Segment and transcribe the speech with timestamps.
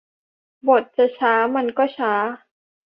[0.67, 2.13] บทจะช้ามันก็ช้า